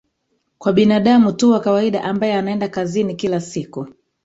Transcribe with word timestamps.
kwa 0.57 0.73
binadamu 0.73 1.33
tu 1.33 1.51
wa 1.51 1.59
kawaida 1.59 2.03
ambaye 2.03 2.33
anaenda 2.35 2.67
kazini 2.67 3.15
kila 3.15 3.41
siku 3.41 3.87